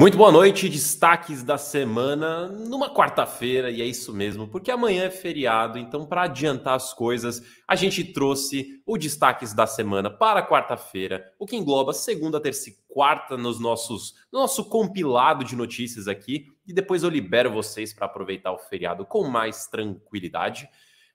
Muito 0.00 0.16
boa 0.16 0.32
noite, 0.32 0.66
destaques 0.66 1.42
da 1.42 1.58
semana 1.58 2.48
numa 2.48 2.88
quarta-feira, 2.88 3.70
e 3.70 3.82
é 3.82 3.84
isso 3.84 4.14
mesmo, 4.14 4.48
porque 4.48 4.70
amanhã 4.70 5.04
é 5.04 5.10
feriado, 5.10 5.78
então 5.78 6.06
para 6.06 6.22
adiantar 6.22 6.72
as 6.72 6.94
coisas, 6.94 7.42
a 7.68 7.76
gente 7.76 8.02
trouxe 8.02 8.82
o 8.86 8.96
destaques 8.96 9.52
da 9.52 9.66
semana 9.66 10.08
para 10.08 10.42
quarta-feira, 10.42 11.30
o 11.38 11.44
que 11.44 11.54
engloba 11.54 11.92
segunda, 11.92 12.40
terça 12.40 12.70
e 12.70 12.76
quarta 12.88 13.36
nos 13.36 13.60
nossos 13.60 14.14
no 14.32 14.40
nosso 14.40 14.64
compilado 14.64 15.44
de 15.44 15.54
notícias 15.54 16.08
aqui, 16.08 16.46
e 16.66 16.72
depois 16.72 17.02
eu 17.02 17.10
libero 17.10 17.52
vocês 17.52 17.92
para 17.92 18.06
aproveitar 18.06 18.52
o 18.52 18.58
feriado 18.58 19.04
com 19.04 19.28
mais 19.28 19.66
tranquilidade. 19.66 20.66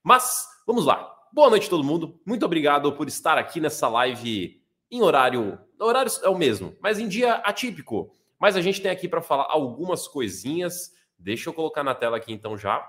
Mas 0.03 0.47
vamos 0.67 0.85
lá. 0.85 1.11
Boa 1.33 1.49
noite 1.49 1.71
todo 1.71 1.83
mundo. 1.83 2.21
Muito 2.23 2.45
obrigado 2.45 2.93
por 2.93 3.07
estar 3.07 3.35
aqui 3.35 3.59
nessa 3.59 3.87
live 3.87 4.61
em 4.91 5.01
horário, 5.01 5.57
horário 5.79 6.11
é 6.21 6.29
o 6.29 6.37
mesmo, 6.37 6.75
mas 6.79 6.99
em 6.99 7.07
dia 7.07 7.33
atípico. 7.37 8.13
Mas 8.39 8.55
a 8.55 8.61
gente 8.61 8.81
tem 8.81 8.91
aqui 8.91 9.07
para 9.07 9.21
falar 9.21 9.47
algumas 9.49 10.07
coisinhas. 10.07 10.91
Deixa 11.17 11.49
eu 11.49 11.53
colocar 11.53 11.83
na 11.83 11.95
tela 11.95 12.17
aqui 12.17 12.33
então 12.33 12.57
já. 12.57 12.87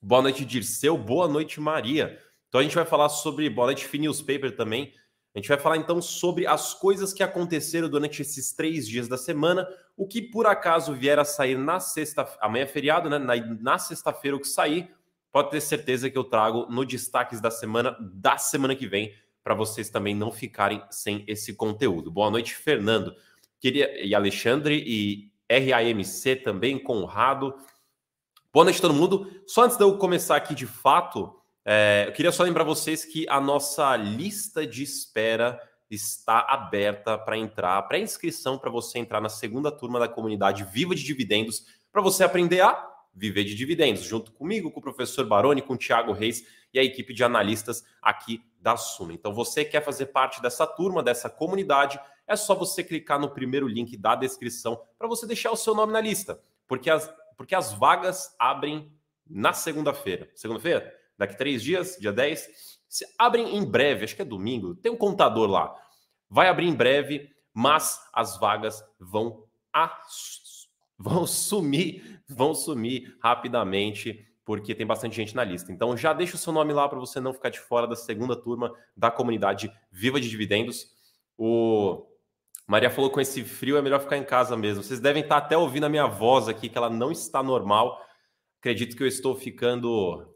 Boa 0.00 0.22
noite, 0.22 0.44
Dirceu. 0.44 0.96
Boa 0.96 1.28
noite, 1.28 1.60
Maria. 1.60 2.18
Então 2.48 2.60
a 2.60 2.64
gente 2.64 2.74
vai 2.74 2.84
falar 2.84 3.08
sobre. 3.08 3.48
Boa 3.50 3.66
noite, 3.66 3.98
Newspaper 3.98 4.56
também. 4.56 4.92
A 5.34 5.38
gente 5.38 5.48
vai 5.48 5.58
falar 5.58 5.76
então 5.76 6.02
sobre 6.02 6.46
as 6.46 6.74
coisas 6.74 7.12
que 7.12 7.22
aconteceram 7.22 7.88
durante 7.88 8.20
esses 8.22 8.52
três 8.52 8.88
dias 8.88 9.06
da 9.06 9.16
semana, 9.16 9.68
o 9.96 10.06
que 10.06 10.20
por 10.20 10.46
acaso 10.46 10.92
vier 10.92 11.18
a 11.20 11.24
sair 11.24 11.56
na 11.56 11.78
sexta, 11.78 12.26
amanhã 12.40 12.64
é 12.64 12.66
feriado, 12.66 13.08
né? 13.08 13.16
Na, 13.16 13.36
na 13.36 13.78
sexta-feira 13.78 14.36
o 14.36 14.40
que 14.40 14.48
sair, 14.48 14.90
pode 15.30 15.50
ter 15.50 15.60
certeza 15.60 16.10
que 16.10 16.18
eu 16.18 16.24
trago 16.24 16.66
no 16.68 16.84
destaques 16.84 17.40
da 17.40 17.50
semana 17.50 17.96
da 18.00 18.38
semana 18.38 18.74
que 18.74 18.88
vem, 18.88 19.14
para 19.44 19.54
vocês 19.54 19.88
também 19.88 20.16
não 20.16 20.32
ficarem 20.32 20.82
sem 20.90 21.24
esse 21.28 21.54
conteúdo. 21.54 22.10
Boa 22.10 22.30
noite, 22.30 22.54
Fernando. 22.54 23.14
Queria, 23.60 24.02
e 24.02 24.14
Alexandre 24.14 24.82
e 24.86 25.30
RAMC 25.50 26.36
também, 26.36 26.78
Conrado. 26.78 27.54
Boa 28.50 28.64
noite, 28.64 28.80
todo 28.80 28.94
mundo. 28.94 29.30
Só 29.46 29.64
antes 29.64 29.76
de 29.76 29.84
eu 29.84 29.98
começar 29.98 30.36
aqui 30.36 30.54
de 30.54 30.66
fato, 30.66 31.30
é, 31.62 32.04
eu 32.08 32.12
queria 32.12 32.32
só 32.32 32.42
lembrar 32.42 32.64
vocês 32.64 33.04
que 33.04 33.28
a 33.28 33.38
nossa 33.38 33.94
lista 33.96 34.66
de 34.66 34.82
espera 34.82 35.60
está 35.90 36.40
aberta 36.48 37.18
para 37.18 37.36
entrar, 37.36 37.82
para 37.82 37.98
inscrição 37.98 38.58
para 38.58 38.70
você 38.70 38.98
entrar 38.98 39.20
na 39.20 39.28
segunda 39.28 39.70
turma 39.70 39.98
da 39.98 40.08
comunidade 40.08 40.64
Viva 40.64 40.94
de 40.94 41.04
Dividendos, 41.04 41.66
para 41.92 42.00
você 42.00 42.24
aprender 42.24 42.62
a 42.62 42.88
viver 43.12 43.44
de 43.44 43.54
dividendos, 43.54 44.04
junto 44.04 44.32
comigo, 44.32 44.70
com 44.70 44.80
o 44.80 44.82
professor 44.82 45.26
Baroni, 45.26 45.60
com 45.60 45.74
o 45.74 45.76
Thiago 45.76 46.12
Reis 46.12 46.46
e 46.72 46.78
a 46.78 46.84
equipe 46.84 47.12
de 47.12 47.24
analistas 47.24 47.84
aqui 48.00 48.42
da 48.60 48.76
Suna. 48.76 49.12
Então, 49.12 49.34
você 49.34 49.64
quer 49.64 49.84
fazer 49.84 50.06
parte 50.06 50.40
dessa 50.40 50.66
turma, 50.66 51.02
dessa 51.02 51.28
comunidade, 51.28 51.98
é 52.30 52.36
só 52.36 52.54
você 52.54 52.84
clicar 52.84 53.18
no 53.18 53.28
primeiro 53.28 53.66
link 53.66 53.96
da 53.96 54.14
descrição 54.14 54.80
para 54.96 55.08
você 55.08 55.26
deixar 55.26 55.50
o 55.50 55.56
seu 55.56 55.74
nome 55.74 55.92
na 55.92 56.00
lista, 56.00 56.40
porque 56.68 56.88
as, 56.88 57.12
porque 57.36 57.56
as 57.56 57.72
vagas 57.72 58.36
abrem 58.38 58.92
na 59.28 59.52
segunda-feira. 59.52 60.30
Segunda-feira? 60.36 60.94
Daqui 61.18 61.36
três 61.36 61.60
dias, 61.60 61.96
dia 62.00 62.12
10. 62.12 62.48
Se 62.88 63.04
abrem 63.18 63.56
em 63.56 63.64
breve, 63.64 64.04
acho 64.04 64.14
que 64.14 64.22
é 64.22 64.24
domingo, 64.24 64.76
tem 64.76 64.92
um 64.92 64.96
contador 64.96 65.50
lá. 65.50 65.74
Vai 66.28 66.48
abrir 66.48 66.68
em 66.68 66.74
breve, 66.74 67.28
mas 67.52 68.00
as 68.12 68.38
vagas 68.38 68.80
vão, 68.98 69.44
a, 69.72 70.00
vão 70.96 71.26
sumir, 71.26 72.22
vão 72.28 72.54
sumir 72.54 73.16
rapidamente 73.20 74.24
porque 74.44 74.72
tem 74.72 74.86
bastante 74.86 75.16
gente 75.16 75.34
na 75.34 75.42
lista. 75.42 75.72
Então 75.72 75.96
já 75.96 76.12
deixa 76.12 76.36
o 76.36 76.38
seu 76.38 76.52
nome 76.52 76.72
lá 76.72 76.88
para 76.88 76.98
você 76.98 77.18
não 77.18 77.32
ficar 77.32 77.50
de 77.50 77.58
fora 77.58 77.88
da 77.88 77.96
segunda 77.96 78.36
turma 78.36 78.72
da 78.96 79.10
comunidade 79.10 79.72
Viva 79.90 80.20
de 80.20 80.30
Dividendos. 80.30 80.86
O 81.36 82.09
Maria 82.70 82.88
falou 82.88 83.10
com 83.10 83.20
esse 83.20 83.42
frio 83.42 83.76
é 83.76 83.82
melhor 83.82 83.98
ficar 83.98 84.16
em 84.16 84.22
casa 84.22 84.56
mesmo. 84.56 84.84
Vocês 84.84 85.00
devem 85.00 85.24
estar 85.24 85.38
até 85.38 85.58
ouvindo 85.58 85.86
a 85.86 85.88
minha 85.88 86.06
voz 86.06 86.46
aqui, 86.46 86.68
que 86.68 86.78
ela 86.78 86.88
não 86.88 87.10
está 87.10 87.42
normal. 87.42 88.00
Acredito 88.60 88.96
que 88.96 89.02
eu 89.02 89.08
estou 89.08 89.34
ficando 89.34 90.32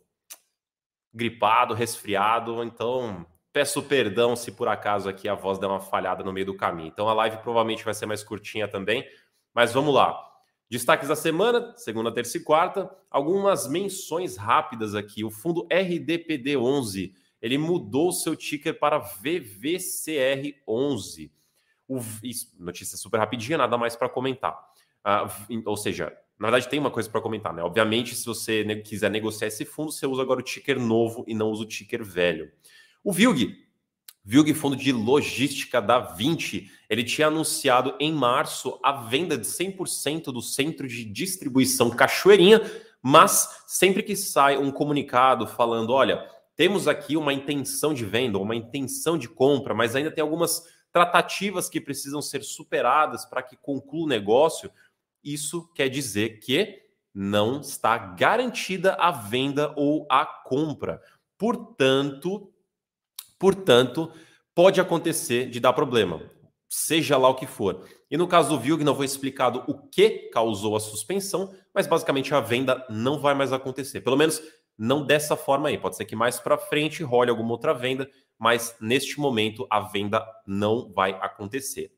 gripado, 1.12 1.74
resfriado, 1.74 2.64
então 2.64 3.24
peço 3.52 3.80
perdão 3.84 4.34
se 4.34 4.50
por 4.50 4.66
acaso 4.66 5.08
aqui 5.08 5.28
a 5.28 5.36
voz 5.36 5.60
der 5.60 5.68
uma 5.68 5.78
falhada 5.78 6.24
no 6.24 6.32
meio 6.32 6.46
do 6.46 6.56
caminho. 6.56 6.88
Então 6.88 7.08
a 7.08 7.14
live 7.14 7.36
provavelmente 7.36 7.84
vai 7.84 7.94
ser 7.94 8.06
mais 8.06 8.24
curtinha 8.24 8.66
também, 8.66 9.06
mas 9.54 9.72
vamos 9.72 9.94
lá. 9.94 10.20
Destaques 10.68 11.06
da 11.06 11.14
semana, 11.14 11.72
segunda, 11.76 12.12
terça 12.12 12.36
e 12.36 12.42
quarta, 12.42 12.90
algumas 13.08 13.68
menções 13.68 14.36
rápidas 14.36 14.96
aqui. 14.96 15.22
O 15.22 15.30
fundo 15.30 15.68
RDPD11, 15.68 17.12
ele 17.40 17.58
mudou 17.58 18.10
seu 18.10 18.34
ticker 18.34 18.76
para 18.76 19.00
VVCR11. 19.00 21.30
O, 21.88 22.00
isso, 22.22 22.54
notícia 22.58 22.96
super 22.96 23.18
rapidinha, 23.18 23.58
nada 23.58 23.76
mais 23.76 23.94
para 23.94 24.08
comentar. 24.08 24.52
Uh, 25.04 25.62
ou 25.66 25.76
seja, 25.76 26.16
na 26.38 26.50
verdade 26.50 26.68
tem 26.68 26.80
uma 26.80 26.90
coisa 26.90 27.08
para 27.10 27.20
comentar, 27.20 27.52
né? 27.52 27.62
Obviamente, 27.62 28.14
se 28.14 28.24
você 28.24 28.64
ne 28.64 28.76
quiser 28.76 29.10
negociar 29.10 29.48
esse 29.48 29.64
fundo, 29.64 29.92
você 29.92 30.06
usa 30.06 30.22
agora 30.22 30.40
o 30.40 30.42
ticker 30.42 30.80
novo 30.80 31.24
e 31.28 31.34
não 31.34 31.50
usa 31.50 31.62
o 31.62 31.66
ticker 31.66 32.02
velho. 32.02 32.50
O 33.02 33.12
VILG, 33.12 33.64
VILG 34.24 34.54
Fundo 34.54 34.74
de 34.74 34.90
Logística 34.90 35.82
da 35.82 35.98
20, 35.98 36.70
ele 36.88 37.04
tinha 37.04 37.26
anunciado 37.26 37.94
em 38.00 38.10
março 38.10 38.80
a 38.82 38.92
venda 38.92 39.36
de 39.36 39.46
100% 39.46 40.32
do 40.32 40.40
centro 40.40 40.88
de 40.88 41.04
distribuição 41.04 41.90
Cachoeirinha, 41.90 42.62
mas 43.02 43.62
sempre 43.66 44.02
que 44.02 44.16
sai 44.16 44.56
um 44.56 44.70
comunicado 44.70 45.46
falando, 45.46 45.92
olha, 45.92 46.26
temos 46.56 46.88
aqui 46.88 47.18
uma 47.18 47.34
intenção 47.34 47.92
de 47.92 48.06
venda, 48.06 48.38
uma 48.38 48.56
intenção 48.56 49.18
de 49.18 49.28
compra, 49.28 49.74
mas 49.74 49.94
ainda 49.94 50.10
tem 50.10 50.22
algumas 50.22 50.66
tratativas 50.94 51.68
que 51.68 51.80
precisam 51.80 52.22
ser 52.22 52.44
superadas 52.44 53.24
para 53.24 53.42
que 53.42 53.56
conclua 53.56 54.04
o 54.04 54.08
negócio, 54.08 54.70
isso 55.24 55.68
quer 55.74 55.88
dizer 55.88 56.38
que 56.38 56.84
não 57.12 57.60
está 57.60 57.98
garantida 57.98 58.94
a 58.94 59.10
venda 59.10 59.74
ou 59.76 60.06
a 60.08 60.24
compra. 60.24 61.02
Portanto, 61.36 62.48
portanto, 63.36 64.12
pode 64.54 64.80
acontecer 64.80 65.50
de 65.50 65.58
dar 65.58 65.72
problema, 65.72 66.30
seja 66.68 67.18
lá 67.18 67.28
o 67.28 67.34
que 67.34 67.46
for. 67.46 67.88
E 68.08 68.16
no 68.16 68.28
caso 68.28 68.50
do 68.50 68.60
Vilg, 68.60 68.84
não 68.84 68.94
foi 68.94 69.06
explicado 69.06 69.64
o 69.66 69.76
que 69.88 70.30
causou 70.32 70.76
a 70.76 70.80
suspensão, 70.80 71.52
mas 71.74 71.88
basicamente 71.88 72.32
a 72.32 72.38
venda 72.38 72.86
não 72.88 73.18
vai 73.18 73.34
mais 73.34 73.52
acontecer. 73.52 74.00
Pelo 74.00 74.16
menos 74.16 74.40
não 74.78 75.04
dessa 75.04 75.36
forma 75.36 75.68
aí. 75.68 75.78
Pode 75.78 75.96
ser 75.96 76.04
que 76.04 76.14
mais 76.14 76.38
para 76.38 76.58
frente 76.58 77.02
role 77.02 77.30
alguma 77.30 77.50
outra 77.50 77.72
venda, 77.72 78.08
mas 78.38 78.76
neste 78.80 79.18
momento 79.18 79.66
a 79.70 79.80
venda 79.80 80.24
não 80.46 80.92
vai 80.92 81.12
acontecer. 81.12 81.92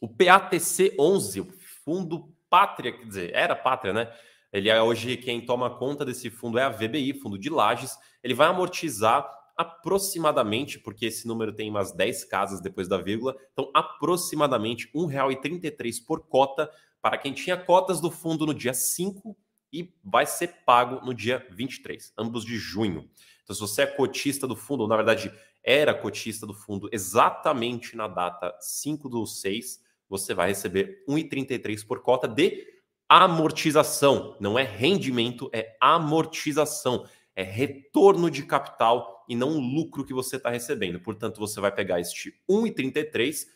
O 0.00 0.08
PATC 0.08 0.96
11, 0.98 1.40
o 1.40 1.52
Fundo 1.84 2.34
Pátria, 2.50 2.92
quer 2.92 3.06
dizer, 3.06 3.34
era 3.34 3.54
Pátria, 3.54 3.92
né? 3.92 4.12
Ele 4.52 4.68
é 4.68 4.82
hoje 4.82 5.16
quem 5.16 5.40
toma 5.44 5.70
conta 5.70 6.04
desse 6.04 6.28
fundo 6.28 6.58
é 6.58 6.64
a 6.64 6.68
VBI, 6.68 7.14
Fundo 7.14 7.38
de 7.38 7.48
Lages. 7.48 7.96
Ele 8.22 8.34
vai 8.34 8.48
amortizar 8.48 9.26
aproximadamente, 9.56 10.78
porque 10.78 11.06
esse 11.06 11.26
número 11.26 11.52
tem 11.52 11.70
umas 11.70 11.92
10 11.92 12.24
casas 12.24 12.60
depois 12.60 12.88
da 12.88 12.98
vírgula, 12.98 13.36
então 13.52 13.70
aproximadamente 13.72 14.90
R$ 14.94 15.00
1,33 15.00 16.04
por 16.06 16.26
cota 16.26 16.70
para 17.00 17.18
quem 17.18 17.32
tinha 17.32 17.56
cotas 17.56 18.00
do 18.00 18.10
fundo 18.10 18.46
no 18.46 18.54
dia 18.54 18.74
5 18.74 19.36
e 19.72 19.92
vai 20.04 20.26
ser 20.26 20.48
pago 20.66 21.04
no 21.04 21.14
dia 21.14 21.46
23, 21.50 22.12
ambos 22.18 22.44
de 22.44 22.56
junho. 22.56 23.08
Então, 23.42 23.54
se 23.54 23.60
você 23.60 23.82
é 23.82 23.86
cotista 23.86 24.46
do 24.46 24.56
fundo, 24.56 24.82
ou 24.82 24.88
na 24.88 24.96
verdade 24.96 25.32
era 25.64 25.94
cotista 25.94 26.46
do 26.46 26.54
fundo 26.54 26.88
exatamente 26.92 27.96
na 27.96 28.08
data 28.08 28.56
5 28.60 29.08
do 29.08 29.26
6, 29.26 29.80
você 30.08 30.34
vai 30.34 30.48
receber 30.48 31.04
1,33 31.08 31.86
por 31.86 32.00
cota 32.00 32.28
de 32.28 32.66
amortização. 33.08 34.36
Não 34.40 34.58
é 34.58 34.62
rendimento, 34.62 35.50
é 35.52 35.76
amortização. 35.80 37.06
É 37.34 37.42
retorno 37.42 38.30
de 38.30 38.42
capital 38.42 39.24
e 39.28 39.34
não 39.34 39.58
lucro 39.58 40.04
que 40.04 40.12
você 40.12 40.36
está 40.36 40.50
recebendo. 40.50 41.00
Portanto, 41.00 41.38
você 41.38 41.60
vai 41.60 41.72
pegar 41.72 41.98
este 41.98 42.34
1,33. 42.48 43.46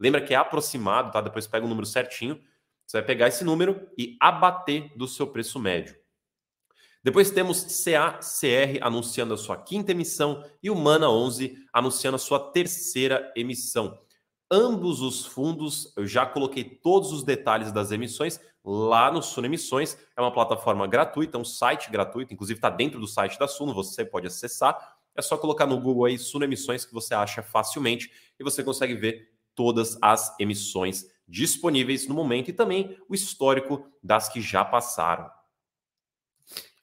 Lembra 0.00 0.22
que 0.22 0.32
é 0.32 0.36
aproximado, 0.36 1.10
tá? 1.10 1.20
Depois 1.20 1.46
pega 1.46 1.66
o 1.66 1.68
número 1.68 1.86
certinho. 1.86 2.40
Você 2.86 2.98
vai 2.98 3.06
pegar 3.06 3.28
esse 3.28 3.44
número 3.44 3.88
e 3.98 4.16
abater 4.20 4.90
do 4.96 5.06
seu 5.06 5.26
preço 5.26 5.58
médio. 5.58 5.96
Depois 7.06 7.30
temos 7.30 7.62
CACR 7.62 8.80
anunciando 8.80 9.32
a 9.32 9.36
sua 9.36 9.56
quinta 9.56 9.92
emissão 9.92 10.44
e 10.60 10.68
o 10.68 10.74
Mana 10.74 11.08
11 11.08 11.56
anunciando 11.72 12.16
a 12.16 12.18
sua 12.18 12.50
terceira 12.50 13.32
emissão. 13.36 13.96
Ambos 14.50 15.00
os 15.00 15.24
fundos, 15.24 15.92
eu 15.96 16.04
já 16.04 16.26
coloquei 16.26 16.64
todos 16.64 17.12
os 17.12 17.22
detalhes 17.22 17.70
das 17.70 17.92
emissões 17.92 18.40
lá 18.64 19.12
no 19.12 19.22
Suno 19.22 19.46
Emissões. 19.46 19.96
É 20.16 20.20
uma 20.20 20.32
plataforma 20.32 20.84
gratuita, 20.88 21.38
um 21.38 21.44
site 21.44 21.92
gratuito, 21.92 22.34
inclusive 22.34 22.58
está 22.58 22.70
dentro 22.70 22.98
do 22.98 23.06
site 23.06 23.38
da 23.38 23.46
Suno, 23.46 23.72
você 23.72 24.04
pode 24.04 24.26
acessar. 24.26 24.76
É 25.14 25.22
só 25.22 25.38
colocar 25.38 25.64
no 25.64 25.80
Google 25.80 26.06
aí 26.06 26.18
Suno 26.18 26.44
Emissões 26.44 26.84
que 26.84 26.92
você 26.92 27.14
acha 27.14 27.40
facilmente 27.40 28.10
e 28.36 28.42
você 28.42 28.64
consegue 28.64 28.96
ver 28.96 29.28
todas 29.54 29.96
as 30.02 30.34
emissões 30.40 31.06
disponíveis 31.28 32.08
no 32.08 32.16
momento 32.16 32.48
e 32.48 32.52
também 32.52 32.98
o 33.08 33.14
histórico 33.14 33.86
das 34.02 34.28
que 34.28 34.40
já 34.40 34.64
passaram. 34.64 35.35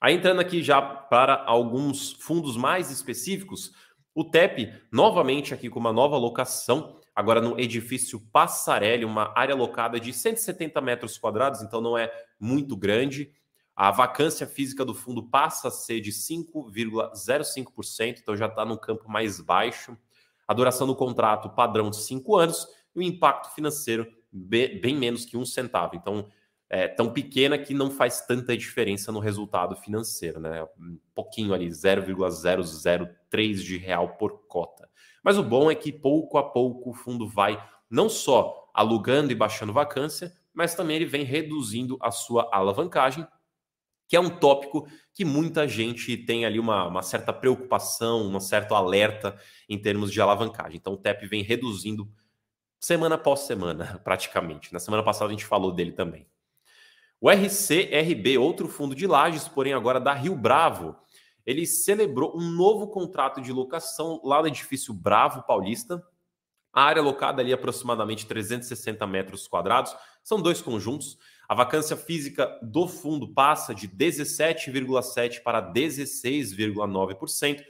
Aí 0.04 0.14
entrando 0.16 0.42
aqui 0.42 0.62
já 0.62 0.82
para 0.82 1.46
alguns 1.46 2.12
fundos 2.12 2.58
mais 2.58 2.92
específicos, 2.92 3.72
o 4.14 4.26
TEP, 4.26 4.70
novamente 4.92 5.54
aqui 5.54 5.70
com 5.70 5.80
uma 5.80 5.94
nova 5.94 6.18
locação, 6.18 7.00
agora 7.16 7.40
no 7.40 7.58
edifício 7.58 8.20
Passarelli, 8.20 9.06
uma 9.06 9.32
área 9.34 9.56
locada 9.56 10.02
de 10.02 10.12
170 10.12 10.82
metros 10.82 11.18
quadrados, 11.18 11.62
então 11.62 11.80
não 11.80 11.98
é 11.98 12.12
muito 12.38 12.76
grande. 12.76 13.32
A 13.74 13.92
vacância 13.92 14.46
física 14.46 14.84
do 14.84 14.94
fundo 14.94 15.30
passa 15.30 15.70
a 15.70 15.72
ser 15.72 16.02
de 16.02 16.12
5,05%, 16.12 18.20
então 18.20 18.36
já 18.36 18.48
está 18.48 18.66
no 18.66 18.78
campo 18.78 19.10
mais 19.10 19.40
baixo. 19.40 19.98
A 20.46 20.54
duração 20.54 20.86
do 20.86 20.98
contrato 20.98 21.50
padrão 21.52 21.90
de 21.90 22.04
5 22.04 22.36
anos 22.36 22.68
e 22.94 23.00
o 23.00 23.02
impacto 23.02 23.56
financeiro 23.56 24.06
bem 24.30 24.98
menos 24.98 25.24
que 25.24 25.38
um 25.38 25.46
centavo. 25.46 25.96
Então, 25.96 26.28
é 26.70 26.88
tão 26.88 27.12
pequena 27.12 27.58
que 27.58 27.74
não 27.74 27.92
faz 27.92 28.26
tanta 28.26 28.58
diferença 28.58 29.12
no 29.12 29.20
resultado 29.20 29.76
financeiro, 29.76 30.40
né? 30.40 30.64
Um 30.80 30.98
pouquinho 31.14 31.54
ali, 31.54 31.70
0,003 31.72 33.64
de 33.64 33.78
real 33.78 34.16
por 34.18 34.48
cota. 34.48 34.90
Mas 35.24 35.38
o 35.38 35.44
bom 35.44 35.70
é 35.70 35.76
que 35.76 35.92
pouco 35.92 36.38
a 36.38 36.44
pouco 36.44 36.90
o 36.90 36.94
fundo 36.94 37.28
vai 37.28 37.64
não 37.90 38.10
só 38.10 38.72
alugando 38.74 39.32
e 39.32 39.36
baixando 39.36 39.72
vacância, 39.72 40.34
mas 40.54 40.76
também 40.76 40.96
ele 40.96 41.06
vem 41.06 41.24
reduzindo 41.24 41.98
a 42.02 42.12
sua 42.12 42.50
alavancagem, 42.52 43.26
que 44.08 44.16
é 44.16 44.20
um 44.20 44.30
tópico 44.30 44.88
que 45.14 45.24
muita 45.24 45.68
gente 45.68 46.18
tem 46.18 46.46
ali 46.46 46.60
uma, 46.60 46.88
uma 46.88 47.02
certa 47.02 47.32
preocupação, 47.32 48.28
um 48.28 48.40
certo 48.40 48.76
alerta 48.76 49.40
em 49.70 49.80
termos 49.80 50.12
de 50.12 50.20
alavancagem. 50.20 50.78
Então 50.78 50.94
o 50.94 50.98
TEP 50.98 51.26
vem 51.28 51.44
reduzindo 51.44 52.12
semana 52.80 53.16
após 53.16 53.42
semana, 53.42 54.00
praticamente. 54.04 54.74
Na 54.74 54.80
semana 54.80 55.04
passada 55.04 55.30
a 55.30 55.32
gente 55.32 55.46
falou 55.46 55.72
dele 55.72 55.92
também. 55.92 56.28
O 57.24 57.30
RCRB, 57.30 58.38
outro 58.38 58.68
fundo 58.68 58.94
de 58.94 59.08
lajes, 59.08 59.48
porém 59.48 59.72
agora 59.72 59.98
da 59.98 60.14
Rio 60.14 60.36
Bravo, 60.36 60.94
ele 61.46 61.66
celebrou 61.66 62.38
um 62.38 62.52
novo 62.52 62.88
contrato 62.88 63.40
de 63.40 63.50
locação 63.50 64.20
lá 64.26 64.42
no 64.42 64.50
edifício 64.50 64.94
Bravo 64.94 65.42
Paulista. 65.44 66.06
A 66.74 66.84
área 66.84 67.02
locada 67.02 67.42
ali 67.42 67.54
aproximadamente 67.54 68.26
360 68.26 69.08
metros 69.08 69.48
quadrados. 69.48 69.96
São 70.22 70.42
dois 70.42 70.62
conjuntos. 70.62 71.18
A 71.48 71.56
vacância 71.56 71.96
física 71.96 72.60
do 72.62 72.90
fundo 72.90 73.34
passa 73.34 73.74
de 73.74 73.88
17,7% 73.88 75.44
para 75.44 75.62
16,9%. 75.72 77.64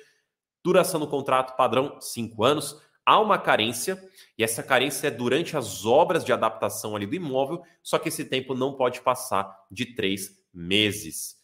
Duração 0.64 1.00
do 1.00 1.08
contrato 1.08 1.56
padrão, 1.56 2.02
5 2.02 2.44
anos 2.44 2.82
há 3.06 3.20
uma 3.20 3.38
carência, 3.38 4.02
e 4.38 4.44
essa 4.44 4.64
carência 4.64 5.08
é 5.08 5.12
durante 5.12 5.56
as 5.58 5.86
obras 5.86 6.24
de 6.24 6.32
adaptação 6.34 6.96
ali 6.96 7.06
do 7.06 7.16
imóvel, 7.16 7.62
só 7.82 8.00
que 8.00 8.10
esse 8.10 8.26
tempo 8.26 8.54
não 8.54 8.74
pode 8.74 9.02
passar 9.02 9.54
de 9.72 9.96
três 9.96 10.30
meses. 10.54 11.38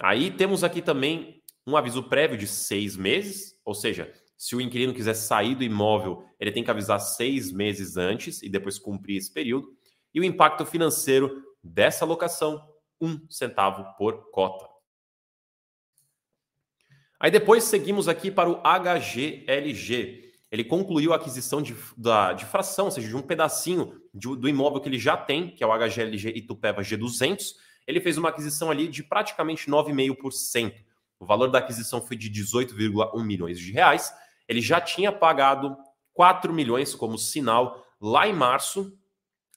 Aí 0.00 0.30
temos 0.30 0.64
aqui 0.64 0.82
também 0.82 1.42
um 1.66 1.76
aviso 1.76 2.02
prévio 2.02 2.36
de 2.36 2.46
seis 2.46 2.96
meses, 2.96 3.56
ou 3.64 3.74
seja, 3.74 4.12
se 4.36 4.56
o 4.56 4.60
inquilino 4.60 4.92
quiser 4.92 5.14
sair 5.14 5.54
do 5.54 5.62
imóvel, 5.62 6.24
ele 6.40 6.50
tem 6.50 6.64
que 6.64 6.70
avisar 6.70 6.98
seis 6.98 7.52
meses 7.52 7.96
antes 7.96 8.42
e 8.42 8.48
depois 8.48 8.78
cumprir 8.78 9.16
esse 9.16 9.32
período. 9.32 9.68
E 10.12 10.18
o 10.18 10.24
impacto 10.24 10.66
financeiro 10.66 11.42
dessa 11.62 12.04
locação, 12.04 12.60
um 13.00 13.24
centavo 13.30 13.86
por 13.96 14.30
cota. 14.32 14.68
Aí 17.20 17.30
depois 17.30 17.62
seguimos 17.62 18.08
aqui 18.08 18.32
para 18.32 18.50
o 18.50 18.60
HGLG, 18.64 20.21
ele 20.52 20.64
concluiu 20.64 21.14
a 21.14 21.16
aquisição 21.16 21.62
de, 21.62 21.74
da, 21.96 22.34
de 22.34 22.44
fração, 22.44 22.84
ou 22.84 22.90
seja, 22.90 23.08
de 23.08 23.16
um 23.16 23.22
pedacinho 23.22 24.02
de, 24.12 24.36
do 24.36 24.46
imóvel 24.46 24.82
que 24.82 24.88
ele 24.88 24.98
já 24.98 25.16
tem, 25.16 25.48
que 25.48 25.64
é 25.64 25.66
o 25.66 25.72
HGLG 25.72 26.28
Itupeva 26.36 26.82
G200. 26.82 27.54
Ele 27.86 28.02
fez 28.02 28.18
uma 28.18 28.28
aquisição 28.28 28.70
ali 28.70 28.86
de 28.86 29.02
praticamente 29.02 29.70
9,5%. 29.70 30.74
O 31.18 31.24
valor 31.24 31.48
da 31.48 31.58
aquisição 31.58 32.02
foi 32.02 32.18
de 32.18 32.30
18,1 32.30 33.24
milhões 33.24 33.58
de 33.58 33.72
reais. 33.72 34.12
Ele 34.46 34.60
já 34.60 34.78
tinha 34.78 35.10
pagado 35.10 35.74
4 36.12 36.52
milhões 36.52 36.94
como 36.94 37.16
sinal 37.16 37.82
lá 37.98 38.28
em 38.28 38.34
março. 38.34 38.92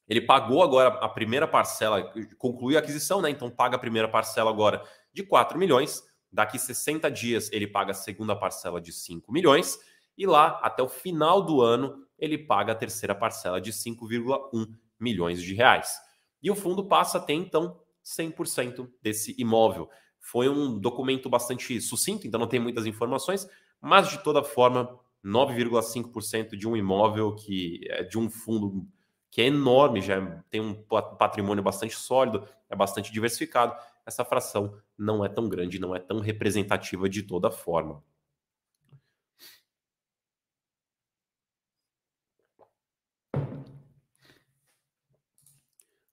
Ele 0.08 0.22
pagou 0.22 0.64
agora 0.64 0.88
a 0.88 1.10
primeira 1.10 1.46
parcela, 1.46 2.10
concluiu 2.38 2.78
a 2.78 2.80
aquisição, 2.80 3.22
né? 3.22 3.30
Então 3.30 3.50
paga 3.50 3.76
a 3.76 3.80
primeira 3.80 4.08
parcela 4.08 4.50
agora 4.50 4.82
de 5.12 5.24
4 5.24 5.60
milhões. 5.60 6.04
Daqui 6.32 6.58
60 6.58 7.12
dias 7.12 7.52
ele 7.52 7.68
paga 7.68 7.92
a 7.92 7.96
segunda 7.96 8.34
parcela 8.34 8.80
de 8.80 8.94
5 8.94 9.30
milhões 9.30 9.78
e 10.18 10.26
lá, 10.26 10.60
até 10.62 10.82
o 10.82 10.88
final 10.88 11.42
do 11.42 11.62
ano, 11.62 12.06
ele 12.18 12.38
paga 12.38 12.72
a 12.72 12.76
terceira 12.76 13.14
parcela 13.14 13.60
de 13.60 13.72
5,1 13.72 14.74
milhões 15.00 15.42
de 15.42 15.54
reais. 15.54 15.98
E 16.42 16.50
o 16.50 16.56
fundo 16.56 16.86
passa 16.86 17.18
a 17.18 17.22
ter, 17.22 17.34
então, 17.34 17.80
100% 18.04 18.88
desse 19.02 19.36
imóvel. 19.38 19.90
Foi 20.20 20.48
um 20.48 20.80
documento 20.80 21.30
bastante 21.30 21.80
sucinto, 21.82 22.28
então 22.28 22.40
não 22.40 22.48
tem 22.48 22.60
muitas 22.60 22.86
informações, 22.86 23.48
mas 23.82 24.10
de 24.10 24.24
toda 24.24 24.44
forma, 24.44 24.98
9,5% 25.24 26.56
de 26.56 26.68
um 26.68 26.78
imóvel 26.78 27.34
que 27.36 27.82
é 27.90 28.04
de 28.04 28.18
um 28.18 28.30
fundo 28.30 28.88
que 29.32 29.42
é 29.42 29.48
enorme, 29.48 30.02
já 30.02 30.22
tem 30.50 30.62
um 30.62 30.74
patrimônio 31.18 31.62
bastante 31.62 31.96
sólido, 31.96 32.48
é 32.70 32.76
bastante 32.76 33.12
diversificado. 33.12 33.76
Essa 34.06 34.24
fração 34.24 34.78
não 34.98 35.26
é 35.26 35.30
tão 35.30 35.50
grande, 35.50 35.80
não 35.80 35.96
é 35.96 36.00
tão 36.00 36.20
representativa 36.20 37.10
de 37.10 37.24
toda 37.24 37.52
forma. 37.52 38.02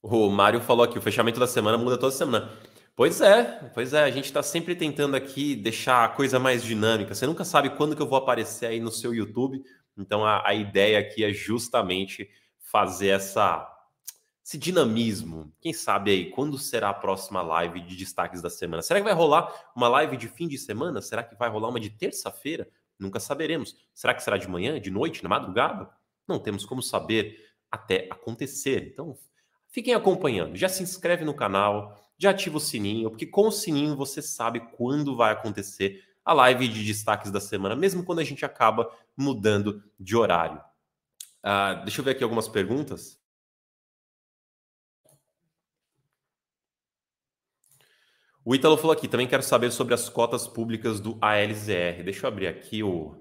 O 0.03 0.29
Mário 0.29 0.61
falou 0.61 0.85
aqui, 0.85 0.99
o 0.99 1.03
fechamento 1.03 1.39
da 1.39 1.47
semana 1.47 1.79
muda 1.79 1.97
toda 1.97 2.11
semana. 2.11 2.51
Pois 2.97 3.21
é, 3.21 3.71
pois 3.73 3.95
é, 3.95 4.03
a 4.03 4.11
gente 4.11 4.25
está 4.25 4.43
sempre 4.43 4.75
tentando 4.75 5.15
aqui 5.15 5.55
deixar 5.55 6.05
a 6.05 6.09
coisa 6.09 6.41
mais 6.41 6.65
dinâmica. 6.65 7.15
Você 7.15 7.25
nunca 7.25 7.45
sabe 7.45 7.71
quando 7.71 7.95
que 7.95 8.03
eu 8.03 8.09
vou 8.09 8.19
aparecer 8.19 8.67
aí 8.67 8.81
no 8.81 8.91
seu 8.91 9.15
YouTube. 9.15 9.63
Então 9.97 10.25
a, 10.25 10.47
a 10.47 10.55
ideia 10.55 10.99
aqui 10.99 11.25
é 11.25 11.33
justamente 11.33 12.29
fazer 12.59 13.09
essa 13.09 13.69
esse 14.45 14.59
dinamismo. 14.59 15.55
Quem 15.61 15.73
sabe 15.73 16.11
aí 16.11 16.31
quando 16.31 16.59
será 16.59 16.89
a 16.89 16.95
próxima 16.95 17.41
live 17.41 17.81
de 17.81 17.95
destaques 17.95 18.43
da 18.43 18.51
semana? 18.51 18.83
Será 18.83 18.99
que 18.99 19.05
vai 19.05 19.15
rolar 19.15 19.55
uma 19.75 19.87
live 19.87 20.17
de 20.17 20.27
fim 20.27 20.49
de 20.49 20.59
semana? 20.59 21.01
Será 21.01 21.23
que 21.23 21.37
vai 21.37 21.49
rolar 21.49 21.69
uma 21.69 21.79
de 21.79 21.91
terça-feira? 21.91 22.69
Nunca 22.99 23.21
saberemos. 23.21 23.77
Será 23.95 24.13
que 24.13 24.23
será 24.23 24.37
de 24.37 24.49
manhã, 24.49 24.81
de 24.81 24.91
noite, 24.91 25.23
na 25.23 25.29
madrugada? 25.29 25.89
Não 26.27 26.41
temos 26.41 26.65
como 26.65 26.83
saber 26.83 27.39
até 27.71 28.09
acontecer. 28.11 28.91
Então 28.93 29.17
Fiquem 29.73 29.95
acompanhando, 29.95 30.55
já 30.55 30.69
se 30.69 30.83
inscreve 30.83 31.25
no 31.25 31.33
canal, 31.33 31.99
já 32.19 32.31
ativa 32.31 32.59
o 32.59 32.61
sininho, 32.61 33.09
porque 33.09 33.27
com 33.27 33.49
o 33.49 33.51
sininho 33.51 33.97
você 33.97 34.21
sabe 34.21 34.61
quando 34.77 35.17
vai 35.17 35.33
acontecer 35.33 36.05
a 36.23 36.35
live 36.35 36.69
de 36.69 36.85
destaques 36.85 37.33
da 37.33 37.41
semana, 37.41 37.75
mesmo 37.75 38.05
quando 38.05 38.19
a 38.19 38.25
gente 38.25 38.45
acaba 38.45 38.95
mudando 39.17 39.83
de 39.99 40.15
horário. 40.15 40.59
Uh, 41.43 41.83
deixa 41.85 42.01
eu 42.01 42.05
ver 42.05 42.13
aqui 42.13 42.23
algumas 42.23 42.49
perguntas. 42.49 43.19
O 48.45 48.55
Ítalo 48.55 48.77
falou 48.77 48.93
aqui, 48.93 49.09
também 49.09 49.27
quero 49.27 49.43
saber 49.43 49.71
sobre 49.71 49.95
as 49.95 50.09
cotas 50.09 50.47
públicas 50.47 51.01
do 51.01 51.17
ALZR. 51.21 52.03
Deixa 52.05 52.27
eu 52.27 52.29
abrir 52.29 52.49
aqui 52.49 52.83
o 52.83 53.17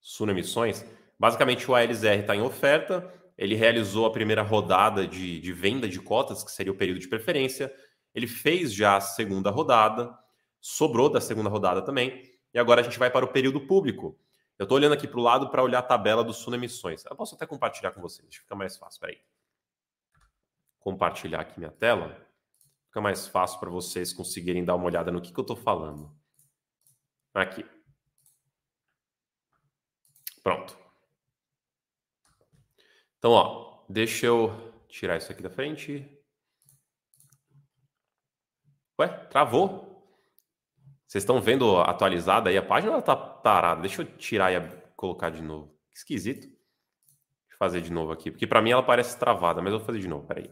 Suno 0.00 0.32
Emissões. 0.32 0.84
Basicamente, 1.18 1.70
o 1.70 1.74
ALZR 1.74 2.20
está 2.20 2.36
em 2.36 2.42
oferta, 2.42 3.12
ele 3.38 3.54
realizou 3.54 4.04
a 4.04 4.10
primeira 4.10 4.42
rodada 4.42 5.06
de, 5.06 5.38
de 5.38 5.52
venda 5.52 5.88
de 5.88 6.00
cotas, 6.00 6.42
que 6.42 6.50
seria 6.50 6.72
o 6.72 6.76
período 6.76 6.98
de 6.98 7.06
preferência. 7.06 7.72
Ele 8.12 8.26
fez 8.26 8.74
já 8.74 8.96
a 8.96 9.00
segunda 9.00 9.48
rodada, 9.48 10.12
sobrou 10.60 11.08
da 11.08 11.20
segunda 11.20 11.48
rodada 11.48 11.80
também. 11.80 12.20
E 12.52 12.58
agora 12.58 12.80
a 12.80 12.84
gente 12.84 12.98
vai 12.98 13.10
para 13.10 13.24
o 13.24 13.28
período 13.28 13.60
público. 13.60 14.18
Eu 14.58 14.64
estou 14.64 14.76
olhando 14.76 14.94
aqui 14.94 15.06
para 15.06 15.20
o 15.20 15.22
lado 15.22 15.48
para 15.50 15.62
olhar 15.62 15.78
a 15.78 15.82
tabela 15.82 16.24
do 16.24 16.34
Suno 16.34 16.56
Emissões. 16.56 17.04
Eu 17.04 17.14
posso 17.14 17.36
até 17.36 17.46
compartilhar 17.46 17.92
com 17.92 18.00
vocês, 18.00 18.34
fica 18.34 18.56
mais 18.56 18.76
fácil. 18.76 19.00
Peraí. 19.00 19.18
Compartilhar 20.80 21.40
aqui 21.40 21.60
minha 21.60 21.70
tela. 21.70 22.26
Fica 22.86 23.00
mais 23.00 23.28
fácil 23.28 23.60
para 23.60 23.70
vocês 23.70 24.12
conseguirem 24.12 24.64
dar 24.64 24.74
uma 24.74 24.86
olhada 24.86 25.12
no 25.12 25.20
que, 25.20 25.32
que 25.32 25.38
eu 25.38 25.42
estou 25.42 25.56
falando. 25.56 26.12
Aqui. 27.34 27.64
Pronto. 30.42 30.87
Então, 33.18 33.32
ó, 33.32 33.84
deixa 33.88 34.26
eu 34.26 34.50
tirar 34.88 35.16
isso 35.16 35.30
aqui 35.30 35.42
da 35.42 35.50
frente. 35.50 36.08
Ué, 39.00 39.08
travou? 39.26 39.88
Vocês 41.06 41.22
estão 41.22 41.40
vendo 41.40 41.78
atualizada 41.78 42.50
aí 42.50 42.56
a 42.56 42.62
página 42.62 42.92
ou 42.92 42.96
ela 42.96 43.02
tá 43.02 43.16
parada? 43.16 43.80
Deixa 43.80 44.02
eu 44.02 44.16
tirar 44.16 44.52
e 44.52 44.82
colocar 44.94 45.30
de 45.30 45.42
novo. 45.42 45.74
Esquisito. 45.92 46.46
Deixa 46.46 47.54
eu 47.54 47.58
fazer 47.58 47.80
de 47.80 47.90
novo 47.92 48.12
aqui, 48.12 48.30
porque 48.30 48.46
para 48.46 48.62
mim 48.62 48.70
ela 48.70 48.82
parece 48.82 49.18
travada, 49.18 49.62
mas 49.62 49.72
eu 49.72 49.78
vou 49.78 49.86
fazer 49.86 50.00
de 50.00 50.08
novo, 50.08 50.26
peraí. 50.26 50.50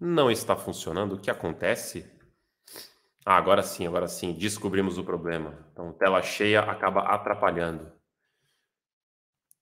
Não 0.00 0.30
está 0.30 0.56
funcionando. 0.56 1.14
O 1.14 1.20
que 1.20 1.30
acontece? 1.30 2.10
Ah, 3.26 3.36
agora 3.36 3.62
sim, 3.62 3.86
agora 3.86 4.06
sim. 4.06 4.32
Descobrimos 4.32 4.96
o 4.96 5.04
problema. 5.04 5.66
Então, 5.72 5.92
tela 5.92 6.22
cheia 6.22 6.60
acaba 6.60 7.02
atrapalhando. 7.02 7.97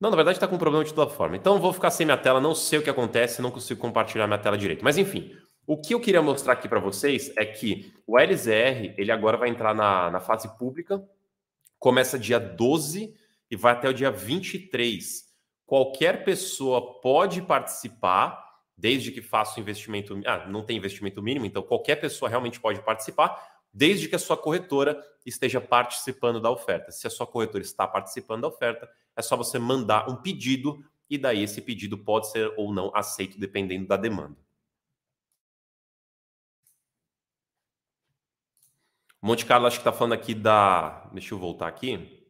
Não, 0.01 0.11
na 0.11 0.17
verdade 0.17 0.37
está 0.37 0.47
com 0.47 0.57
um 0.57 0.59
problema 0.59 0.85
de 0.85 0.93
toda 0.93 1.11
forma. 1.11 1.37
Então 1.37 1.59
vou 1.59 1.73
ficar 1.73 1.91
sem 1.91 2.05
minha 2.05 2.19
tela, 2.19 2.41
não 2.41 2.55
sei 2.55 2.79
o 2.79 2.83
que 2.83 2.91
acontece, 2.91 3.41
não 3.41 3.51
consigo 3.51 3.81
compartilhar 3.81 4.27
minha 4.27 4.39
tela 4.39 4.59
direito. 4.59 4.85
Mas 4.85 4.99
enfim, 4.99 5.35
o 5.67 5.77
que 5.77 5.95
eu 5.95 6.01
queria 6.01 6.23
mostrar 6.23 6.53
aqui 6.53 6.69
para 6.69 6.79
vocês 6.79 7.33
é 7.37 7.45
que 7.45 7.93
o 8.07 8.19
LZR, 8.19 8.95
ele 8.97 9.11
agora 9.11 9.37
vai 9.37 9.49
entrar 9.49 9.75
na, 9.75 10.11
na 10.11 10.21
fase 10.21 10.49
pública, 10.57 11.03
começa 11.79 12.19
dia 12.19 12.39
12 12.39 13.15
e 13.51 13.57
vai 13.57 13.73
até 13.73 13.89
o 13.89 13.95
dia 13.95 14.11
23. 14.11 15.25
Qualquer 15.65 16.25
pessoa 16.25 17.01
pode 17.01 17.43
participar, 17.43 18.45
desde 18.77 19.11
que 19.11 19.23
faça 19.23 19.59
o 19.59 19.61
investimento. 19.61 20.21
Ah, 20.25 20.47
não 20.47 20.65
tem 20.65 20.77
investimento 20.77 21.23
mínimo, 21.23 21.47
então 21.47 21.63
qualquer 21.63 21.97
pessoa 21.97 22.29
realmente 22.29 22.61
pode 22.61 22.81
participar, 22.83 23.43
desde 23.73 24.09
que 24.09 24.15
a 24.15 24.19
sua 24.19 24.37
corretora 24.37 25.03
esteja 25.25 25.61
participando 25.61 26.41
da 26.41 26.51
oferta. 26.51 26.93
Se 26.93 27.07
a 27.07 27.11
sua 27.11 27.27
corretora 27.27 27.65
está 27.65 27.89
participando 27.89 28.43
da 28.43 28.49
oferta, 28.49 28.89
é 29.17 29.23
só 29.23 29.37
você 29.37 29.59
mandar 29.59 30.09
um 30.09 30.17
pedido 30.17 30.85
e 31.09 31.17
daí 31.17 31.43
esse 31.43 31.61
pedido 31.63 31.97
pode 31.97 32.31
ser 32.31 32.53
ou 32.57 32.73
não 32.73 32.91
aceito 32.95 33.39
dependendo 33.39 33.87
da 33.87 33.97
demanda. 33.97 34.37
Monte 39.27 39.45
Carlo 39.45 39.67
acho 39.67 39.79
que 39.79 39.81
está 39.81 39.93
falando 39.93 40.13
aqui 40.13 40.35
da. 40.35 41.11
Deixa 41.13 41.35
eu 41.35 41.39
voltar 41.39 41.67
aqui. 41.67 42.29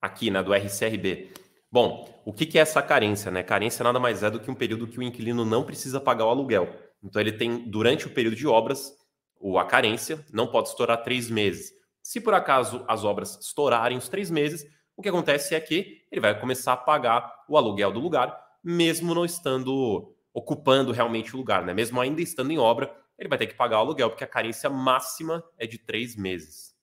Aqui, 0.00 0.28
né? 0.28 0.42
Do 0.42 0.52
RCRB. 0.52 1.32
Bom, 1.70 2.22
o 2.24 2.32
que, 2.32 2.58
é 2.58 2.62
essa 2.62 2.82
carência, 2.82 3.30
né? 3.30 3.44
Carência 3.44 3.84
nada 3.84 4.00
mais 4.00 4.24
é 4.24 4.30
do 4.30 4.40
que 4.40 4.50
um 4.50 4.54
período 4.56 4.88
que 4.88 4.98
o 4.98 5.02
inquilino 5.02 5.44
não 5.44 5.64
precisa 5.64 6.00
pagar 6.00 6.24
o 6.26 6.30
aluguel. 6.30 6.74
Então 7.00 7.20
ele 7.20 7.30
tem, 7.30 7.68
durante 7.70 8.08
o 8.08 8.10
período 8.10 8.34
de 8.34 8.46
obras, 8.46 8.92
o, 9.38 9.56
a 9.56 9.64
carência 9.64 10.24
não 10.32 10.48
pode 10.48 10.68
estourar 10.68 11.02
três 11.04 11.30
meses. 11.30 11.72
Se 12.02 12.20
por 12.20 12.34
acaso 12.34 12.84
as 12.88 13.04
obras 13.04 13.38
estourarem 13.40 13.98
os 13.98 14.08
três 14.08 14.30
meses, 14.30 14.64
o 14.96 15.02
que 15.02 15.08
acontece 15.08 15.54
é 15.54 15.60
que 15.60 16.02
ele 16.10 16.20
vai 16.20 16.38
começar 16.38 16.72
a 16.72 16.76
pagar 16.76 17.44
o 17.48 17.56
aluguel 17.56 17.92
do 17.92 18.00
lugar, 18.00 18.36
mesmo 18.62 19.14
não 19.14 19.24
estando 19.24 20.14
ocupando 20.32 20.92
realmente 20.92 21.34
o 21.34 21.38
lugar, 21.38 21.64
né? 21.64 21.72
Mesmo 21.74 22.00
ainda 22.00 22.20
estando 22.22 22.50
em 22.50 22.58
obra, 22.58 22.94
ele 23.18 23.28
vai 23.28 23.38
ter 23.38 23.46
que 23.46 23.54
pagar 23.54 23.78
o 23.78 23.80
aluguel, 23.80 24.10
porque 24.10 24.24
a 24.24 24.26
carência 24.26 24.68
máxima 24.70 25.44
é 25.58 25.66
de 25.66 25.78
três 25.78 26.16
meses. 26.16 26.74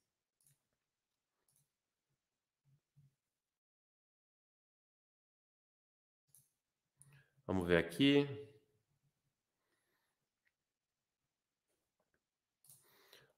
Vamos 7.48 7.67
ver 7.67 7.77
aqui. 7.77 8.43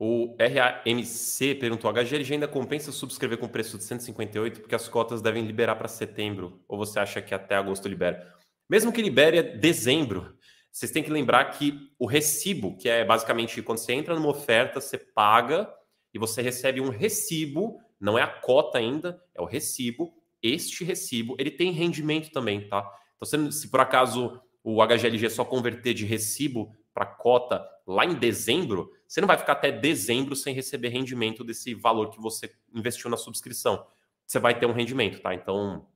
O 0.08 0.36
RAMC 0.38 1.56
perguntou: 1.56 1.92
HGLG 1.92 2.36
ainda 2.36 2.48
compensa 2.48 2.92
subscrever 2.92 3.40
com 3.40 3.48
preço 3.48 3.76
de 3.76 3.84
158 3.86 4.62
porque 4.62 4.76
as 4.76 4.88
cotas 4.88 5.20
devem 5.20 5.44
liberar 5.44 5.78
para 5.78 5.88
setembro? 5.88 6.64
Ou 6.68 6.78
você 6.78 7.00
acha 7.00 7.24
que 7.24 7.34
até 7.34 7.56
agosto 7.56 7.88
libera? 7.88 8.32
Mesmo 8.70 8.94
que 8.94 9.02
libere 9.02 9.40
é 9.40 9.42
dezembro, 9.42 10.38
vocês 10.72 10.92
têm 10.92 11.02
que 11.02 11.10
lembrar 11.10 11.46
que 11.46 11.90
o 11.98 12.06
recibo, 12.06 12.78
que 12.78 12.88
é 12.88 13.04
basicamente 13.04 13.64
quando 13.64 13.80
você 13.80 13.94
entra 13.94 14.14
numa 14.14 14.30
oferta, 14.30 14.80
você 14.80 14.96
paga 14.96 15.68
e 16.14 16.20
você 16.20 16.40
recebe 16.40 16.80
um 16.80 16.90
recibo, 16.90 17.80
não 18.00 18.16
é 18.16 18.22
a 18.22 18.28
cota 18.28 18.78
ainda, 18.78 19.20
é 19.34 19.42
o 19.42 19.46
recibo. 19.46 20.14
Este 20.40 20.84
recibo, 20.84 21.36
ele 21.40 21.50
tem 21.50 21.72
rendimento 21.72 22.30
também, 22.30 22.70
tá? 22.70 22.88
Então, 23.18 23.52
se 23.52 23.68
por 23.70 23.80
acaso 23.80 24.40
o 24.64 24.86
HGLG 24.86 25.32
só 25.32 25.44
converter 25.44 25.96
de 25.96 26.06
recibo 26.06 26.72
para 26.94 27.08
cota 27.08 27.68
lá 27.88 28.06
em 28.06 28.14
dezembro, 28.14 28.92
você 29.08 29.22
não 29.22 29.28
vai 29.28 29.38
ficar 29.38 29.54
até 29.54 29.72
dezembro 29.72 30.36
sem 30.36 30.54
receber 30.54 30.90
rendimento 30.90 31.44
desse 31.44 31.74
valor 31.74 32.10
que 32.10 32.20
você 32.20 32.54
investiu 32.74 33.10
na 33.10 33.18
subscrição. 33.18 33.86
Você 34.26 34.40
vai 34.40 34.58
ter 34.58 34.66
um 34.66 34.74
rendimento, 34.74 35.22
tá? 35.22 35.34
Então, 35.34 35.88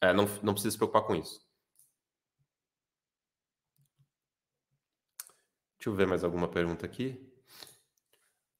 é, 0.00 0.12
não, 0.12 0.26
não 0.42 0.52
precisa 0.52 0.72
se 0.72 0.76
preocupar 0.76 1.02
com 1.06 1.14
isso. 1.14 1.40
Deixa 5.78 5.88
eu 5.88 5.94
ver 5.94 6.06
mais 6.06 6.24
alguma 6.24 6.48
pergunta 6.48 6.84
aqui. 6.84 7.26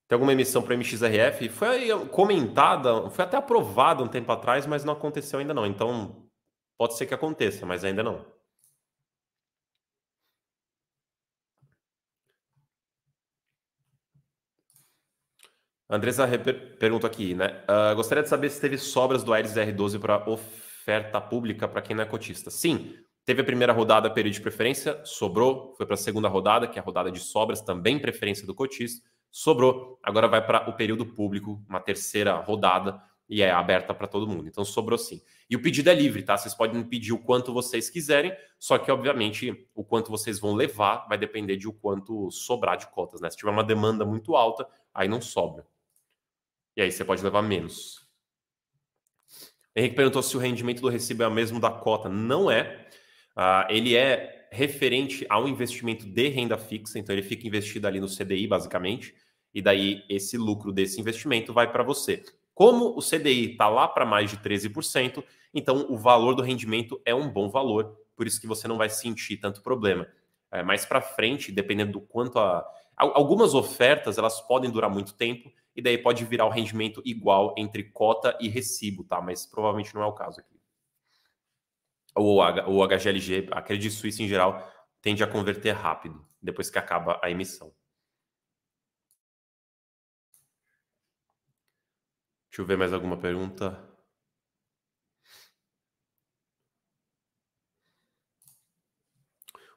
Tem 0.08 0.14
alguma 0.14 0.32
emissão 0.32 0.62
para 0.62 0.74
MXRF? 0.74 1.48
Foi 1.48 2.08
comentada, 2.08 3.10
foi 3.10 3.24
até 3.24 3.36
aprovada 3.36 4.02
um 4.02 4.08
tempo 4.08 4.30
atrás, 4.30 4.64
mas 4.64 4.84
não 4.84 4.92
aconteceu 4.92 5.40
ainda 5.40 5.52
não. 5.52 5.66
Então, 5.66 6.28
pode 6.78 6.96
ser 6.96 7.06
que 7.06 7.14
aconteça, 7.14 7.66
mas 7.66 7.84
ainda 7.84 8.02
não. 8.02 8.24
Andressa 15.88 16.28
pergunta 16.78 17.06
aqui, 17.06 17.34
né? 17.34 17.62
Uh, 17.68 17.94
gostaria 17.94 18.22
de 18.22 18.28
saber 18.28 18.50
se 18.50 18.60
teve 18.60 18.76
sobras 18.76 19.22
do 19.22 19.32
Aeres 19.32 19.54
R12 19.54 20.00
para 20.00 20.28
oferta 20.28 21.20
pública 21.20 21.68
para 21.68 21.80
quem 21.80 21.94
não 21.94 22.02
é 22.02 22.06
cotista. 22.06 22.50
Sim, 22.50 22.94
Teve 23.26 23.40
a 23.40 23.44
primeira 23.44 23.72
rodada, 23.72 24.08
período 24.08 24.34
de 24.34 24.40
preferência, 24.40 25.00
sobrou. 25.04 25.74
Foi 25.76 25.84
para 25.84 25.94
a 25.94 25.98
segunda 25.98 26.28
rodada, 26.28 26.68
que 26.68 26.78
é 26.78 26.80
a 26.80 26.84
rodada 26.84 27.10
de 27.10 27.18
sobras, 27.18 27.60
também 27.60 27.98
preferência 27.98 28.46
do 28.46 28.54
cotista, 28.54 29.04
sobrou. 29.32 29.98
Agora 30.00 30.28
vai 30.28 30.46
para 30.46 30.70
o 30.70 30.74
período 30.74 31.04
público, 31.04 31.60
uma 31.68 31.80
terceira 31.80 32.36
rodada, 32.36 33.02
e 33.28 33.42
é 33.42 33.50
aberta 33.50 33.92
para 33.92 34.06
todo 34.06 34.28
mundo. 34.28 34.46
Então 34.46 34.64
sobrou 34.64 34.96
sim. 34.96 35.20
E 35.50 35.56
o 35.56 35.60
pedido 35.60 35.90
é 35.90 35.94
livre, 35.94 36.22
tá? 36.22 36.36
Vocês 36.36 36.54
podem 36.54 36.80
pedir 36.84 37.12
o 37.12 37.18
quanto 37.18 37.52
vocês 37.52 37.90
quiserem, 37.90 38.32
só 38.60 38.78
que, 38.78 38.92
obviamente, 38.92 39.68
o 39.74 39.82
quanto 39.82 40.08
vocês 40.08 40.38
vão 40.38 40.54
levar 40.54 41.08
vai 41.08 41.18
depender 41.18 41.56
de 41.56 41.66
o 41.66 41.72
quanto 41.72 42.30
sobrar 42.30 42.76
de 42.76 42.86
cotas, 42.86 43.20
né? 43.20 43.28
Se 43.28 43.36
tiver 43.36 43.50
uma 43.50 43.64
demanda 43.64 44.04
muito 44.06 44.36
alta, 44.36 44.68
aí 44.94 45.08
não 45.08 45.20
sobra. 45.20 45.66
E 46.76 46.82
aí 46.82 46.92
você 46.92 47.04
pode 47.04 47.22
levar 47.22 47.42
menos. 47.42 48.06
Henrique 49.74 49.94
perguntou 49.96 50.22
se 50.22 50.36
o 50.36 50.40
rendimento 50.40 50.80
do 50.80 50.88
recibo 50.88 51.22
é 51.22 51.28
o 51.28 51.32
mesmo 51.32 51.60
da 51.60 51.70
cota. 51.70 52.08
Não 52.08 52.50
é. 52.50 52.86
Uh, 53.36 53.70
ele 53.70 53.94
é 53.96 54.48
referente 54.50 55.26
ao 55.28 55.46
investimento 55.46 56.06
de 56.06 56.28
renda 56.28 56.56
fixa, 56.56 56.98
então 56.98 57.14
ele 57.14 57.22
fica 57.22 57.46
investido 57.46 57.86
ali 57.86 58.00
no 58.00 58.08
CDI, 58.08 58.46
basicamente, 58.46 59.14
e 59.52 59.60
daí 59.60 60.02
esse 60.08 60.38
lucro 60.38 60.72
desse 60.72 61.00
investimento 61.00 61.52
vai 61.52 61.70
para 61.70 61.82
você. 61.82 62.22
Como 62.54 62.96
o 62.96 63.02
CDI 63.02 63.52
está 63.52 63.68
lá 63.68 63.86
para 63.86 64.06
mais 64.06 64.30
de 64.30 64.38
13%, 64.38 65.22
então 65.52 65.86
o 65.90 65.98
valor 65.98 66.34
do 66.34 66.42
rendimento 66.42 67.00
é 67.04 67.14
um 67.14 67.28
bom 67.28 67.50
valor, 67.50 67.98
por 68.16 68.26
isso 68.26 68.40
que 68.40 68.46
você 68.46 68.66
não 68.66 68.78
vai 68.78 68.88
sentir 68.88 69.36
tanto 69.36 69.62
problema. 69.62 70.08
É, 70.50 70.62
mais 70.62 70.86
para 70.86 71.02
frente, 71.02 71.52
dependendo 71.52 71.92
do 71.92 72.00
quanto 72.00 72.38
a. 72.38 72.66
Algumas 72.96 73.52
ofertas 73.52 74.16
elas 74.16 74.40
podem 74.40 74.70
durar 74.70 74.88
muito 74.88 75.12
tempo, 75.12 75.52
e 75.76 75.82
daí 75.82 75.98
pode 75.98 76.24
virar 76.24 76.46
o 76.46 76.50
rendimento 76.50 77.02
igual 77.04 77.54
entre 77.58 77.84
cota 77.84 78.36
e 78.40 78.48
recibo, 78.48 79.04
tá? 79.04 79.20
Mas 79.20 79.46
provavelmente 79.46 79.94
não 79.94 80.02
é 80.02 80.06
o 80.06 80.12
caso 80.12 80.40
aqui 80.40 80.56
ou 82.16 82.38
o 82.38 82.88
HGLG, 82.88 83.48
a 83.52 83.62
Credit 83.62 83.90
Suisse 83.90 84.22
em 84.22 84.28
geral, 84.28 84.72
tende 85.02 85.22
a 85.22 85.26
converter 85.26 85.72
rápido, 85.72 86.26
depois 86.40 86.70
que 86.70 86.78
acaba 86.78 87.20
a 87.22 87.30
emissão. 87.30 87.72
Deixa 92.48 92.62
eu 92.62 92.66
ver 92.66 92.78
mais 92.78 92.92
alguma 92.92 93.18
pergunta. 93.18 93.78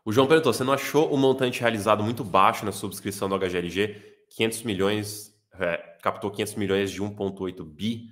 O 0.06 0.14
João 0.14 0.28
perguntou: 0.28 0.54
você 0.54 0.64
não 0.64 0.74
achou 0.74 1.14
o 1.14 1.18
montante 1.18 1.60
realizado 1.60 2.02
muito 2.04 2.24
baixo 2.24 2.66
na 2.66 2.72
subscrição 2.72 3.28
do 3.28 3.36
HGLG? 3.38 4.26
500 4.30 4.64
milhões, 4.64 5.29
é, 5.60 5.78
captou 6.02 6.32
500 6.32 6.56
milhões 6.56 6.92
de 6.92 7.02
1,8 7.02 7.64
bi. 7.64 8.10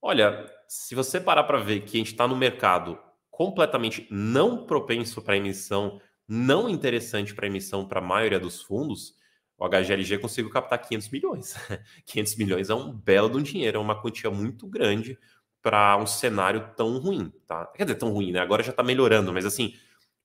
Olha, 0.00 0.46
se 0.68 0.94
você 0.94 1.20
parar 1.20 1.44
para 1.44 1.58
ver 1.58 1.80
que 1.80 1.96
a 1.96 1.98
gente 1.98 2.12
está 2.12 2.26
no 2.28 2.36
mercado 2.36 2.98
completamente 3.30 4.06
não 4.10 4.66
propenso 4.66 5.20
para 5.22 5.36
emissão, 5.36 6.00
não 6.28 6.68
interessante 6.68 7.34
para 7.34 7.46
emissão 7.46 7.86
para 7.86 8.00
a 8.00 8.02
maioria 8.02 8.40
dos 8.40 8.62
fundos, 8.62 9.14
o 9.58 9.68
HGLG 9.68 10.18
conseguiu 10.18 10.50
captar 10.50 10.78
500 10.80 11.08
milhões. 11.10 11.54
500 12.04 12.36
milhões 12.36 12.70
é 12.70 12.74
um 12.74 12.92
belo 12.92 13.30
de 13.30 13.36
um 13.36 13.42
dinheiro, 13.42 13.78
é 13.78 13.80
uma 13.80 14.00
quantia 14.00 14.30
muito 14.30 14.66
grande 14.66 15.18
para 15.62 15.96
um 15.96 16.06
cenário 16.06 16.72
tão 16.76 16.98
ruim, 16.98 17.32
tá? 17.46 17.66
Quer 17.66 17.84
dizer, 17.84 17.96
tão 17.96 18.10
ruim, 18.12 18.32
né? 18.32 18.40
Agora 18.40 18.62
já 18.62 18.70
está 18.70 18.82
melhorando, 18.82 19.32
mas 19.32 19.44
assim, 19.44 19.74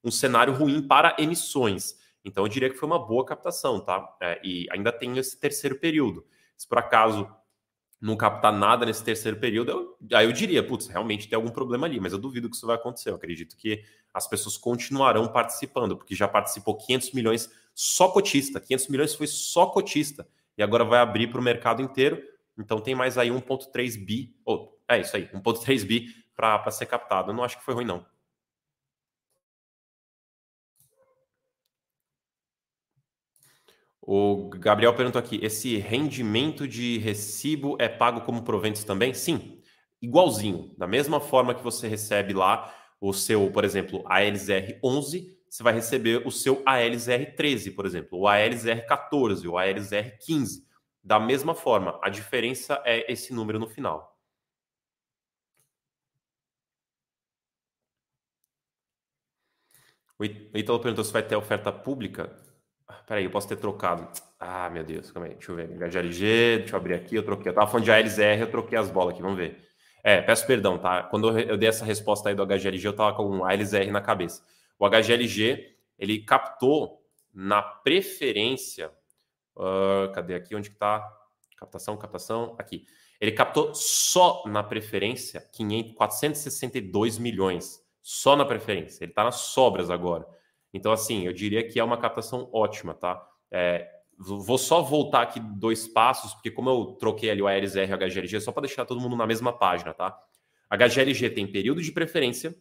um 0.03 0.11
cenário 0.11 0.53
ruim 0.53 0.85
para 0.85 1.15
emissões. 1.17 1.95
Então 2.23 2.43
eu 2.43 2.47
diria 2.47 2.69
que 2.69 2.75
foi 2.75 2.87
uma 2.87 2.99
boa 2.99 3.25
captação, 3.25 3.79
tá? 3.79 4.15
É, 4.21 4.39
e 4.43 4.67
ainda 4.71 4.91
tem 4.91 5.17
esse 5.17 5.39
terceiro 5.39 5.79
período. 5.79 6.25
Se 6.61 6.67
por 6.67 6.77
acaso 6.77 7.27
não 7.99 8.15
captar 8.15 8.53
nada 8.53 8.85
nesse 8.85 9.03
terceiro 9.03 9.39
período, 9.39 9.71
eu, 9.71 9.97
aí 10.15 10.27
eu 10.27 10.31
diria, 10.31 10.61
putz, 10.61 10.85
realmente 10.85 11.27
tem 11.27 11.35
algum 11.35 11.49
problema 11.49 11.87
ali, 11.87 11.99
mas 11.99 12.13
eu 12.13 12.19
duvido 12.19 12.47
que 12.47 12.55
isso 12.55 12.67
vai 12.67 12.75
acontecer. 12.75 13.09
Eu 13.09 13.15
acredito 13.15 13.57
que 13.57 13.83
as 14.13 14.27
pessoas 14.27 14.57
continuarão 14.57 15.27
participando, 15.27 15.97
porque 15.97 16.13
já 16.13 16.27
participou 16.27 16.77
500 16.77 17.13
milhões 17.13 17.49
só 17.73 18.09
cotista, 18.09 18.59
500 18.59 18.87
milhões 18.89 19.15
foi 19.15 19.25
só 19.25 19.65
cotista, 19.65 20.27
e 20.55 20.61
agora 20.61 20.85
vai 20.85 20.99
abrir 20.99 21.31
para 21.31 21.39
o 21.39 21.43
mercado 21.43 21.81
inteiro, 21.81 22.21
então 22.55 22.79
tem 22.79 22.93
mais 22.93 23.17
aí 23.17 23.29
1.3 23.29 24.05
bi, 24.05 24.35
ou 24.45 24.79
é 24.87 25.01
isso 25.01 25.17
aí, 25.17 25.27
1.3 25.29 25.83
bi 25.83 26.13
para 26.35 26.69
ser 26.69 26.85
captado. 26.85 27.31
Eu 27.31 27.35
não 27.35 27.43
acho 27.43 27.57
que 27.57 27.63
foi 27.63 27.73
ruim, 27.73 27.85
não. 27.85 28.05
O 34.01 34.49
Gabriel 34.49 34.95
perguntou 34.95 35.19
aqui: 35.19 35.39
esse 35.43 35.77
rendimento 35.77 36.67
de 36.67 36.97
recibo 36.97 37.77
é 37.79 37.87
pago 37.87 38.21
como 38.21 38.43
proventos 38.43 38.83
também? 38.83 39.13
Sim, 39.13 39.61
igualzinho. 40.01 40.73
Da 40.77 40.87
mesma 40.87 41.19
forma 41.19 41.53
que 41.53 41.63
você 41.63 41.87
recebe 41.87 42.33
lá 42.33 42.73
o 42.99 43.13
seu, 43.13 43.51
por 43.51 43.63
exemplo, 43.63 44.03
ALZR 44.07 44.79
11, 44.83 45.37
você 45.49 45.63
vai 45.63 45.73
receber 45.73 46.25
o 46.25 46.31
seu 46.31 46.61
ALZR 46.65 47.35
13, 47.35 47.71
por 47.71 47.85
exemplo, 47.85 48.19
o 48.19 48.27
ALZR 48.27 48.85
14, 48.87 49.47
o 49.47 49.57
ALZR 49.57 50.17
15. 50.19 50.65
Da 51.03 51.19
mesma 51.19 51.55
forma, 51.55 51.99
a 52.03 52.09
diferença 52.09 52.81
é 52.85 53.11
esse 53.11 53.33
número 53.33 53.59
no 53.59 53.67
final. 53.67 54.17
O 60.19 60.23
Italo 60.23 60.79
perguntou 60.79 61.03
se 61.03 61.11
vai 61.11 61.23
ter 61.23 61.35
oferta 61.35 61.71
pública. 61.71 62.31
Peraí, 63.11 63.25
eu 63.25 63.29
posso 63.29 63.45
ter 63.45 63.57
trocado. 63.57 64.07
Ah, 64.39 64.69
meu 64.69 64.85
Deus, 64.85 65.11
calma 65.11 65.27
aí, 65.27 65.33
deixa 65.33 65.51
eu 65.51 65.55
ver. 65.57 65.67
HGLG, 65.67 66.59
deixa 66.59 66.73
eu 66.73 66.77
abrir 66.77 66.93
aqui, 66.93 67.13
eu 67.13 67.25
troquei. 67.25 67.49
Eu 67.49 67.53
tava 67.53 67.69
falando 67.69 67.83
de 67.83 67.91
ALZR, 67.91 68.39
eu 68.39 68.49
troquei 68.49 68.77
as 68.77 68.89
bolas 68.89 69.13
aqui, 69.13 69.21
vamos 69.21 69.37
ver. 69.37 69.61
É, 70.01 70.21
peço 70.21 70.47
perdão, 70.47 70.77
tá? 70.77 71.03
Quando 71.03 71.37
eu 71.37 71.57
dei 71.57 71.67
essa 71.67 71.83
resposta 71.83 72.29
aí 72.29 72.35
do 72.35 72.45
HGLG, 72.45 72.87
eu 72.87 72.95
tava 72.95 73.13
com 73.13 73.29
um 73.29 73.43
ALZR 73.43 73.91
na 73.91 73.99
cabeça. 73.99 74.41
O 74.79 74.87
HGLG, 74.89 75.75
ele 75.99 76.19
captou 76.19 77.03
na 77.33 77.61
preferência. 77.61 78.89
Uh, 79.57 80.09
cadê 80.13 80.35
aqui? 80.35 80.55
Onde 80.55 80.69
que 80.69 80.77
tá? 80.77 81.05
Captação, 81.57 81.97
captação. 81.97 82.55
Aqui. 82.57 82.85
Ele 83.19 83.33
captou 83.33 83.75
só 83.75 84.41
na 84.45 84.63
preferência 84.63 85.41
500, 85.51 85.95
462 85.95 87.17
milhões. 87.17 87.83
Só 88.01 88.37
na 88.37 88.45
preferência. 88.45 89.03
Ele 89.03 89.11
está 89.11 89.25
nas 89.25 89.35
sobras 89.35 89.89
agora. 89.89 90.25
Então, 90.73 90.91
assim, 90.91 91.25
eu 91.25 91.33
diria 91.33 91.67
que 91.67 91.79
é 91.79 91.83
uma 91.83 91.97
captação 91.97 92.49
ótima, 92.53 92.93
tá? 92.93 93.21
É, 93.51 93.89
vou 94.17 94.57
só 94.57 94.81
voltar 94.81 95.23
aqui 95.23 95.39
dois 95.39 95.87
passos, 95.87 96.33
porque 96.33 96.51
como 96.51 96.69
eu 96.69 96.85
troquei 96.99 97.29
ali 97.29 97.41
o 97.41 97.47
ARSR 97.47 97.89
e 97.89 97.93
o 97.93 97.97
HGLG, 97.97 98.39
só 98.39 98.51
para 98.51 98.63
deixar 98.63 98.85
todo 98.85 99.01
mundo 99.01 99.15
na 99.15 99.27
mesma 99.27 99.51
página, 99.51 99.93
tá? 99.93 100.17
HGLG 100.69 101.29
tem 101.31 101.45
período 101.45 101.81
de 101.81 101.91
preferência, 101.91 102.55